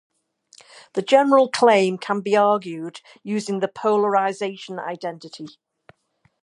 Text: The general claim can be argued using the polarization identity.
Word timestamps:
The 0.93 1.03
general 1.03 1.47
claim 1.47 1.99
can 1.99 2.21
be 2.21 2.35
argued 2.35 3.01
using 3.23 3.59
the 3.59 3.67
polarization 3.67 4.79
identity. 4.79 5.59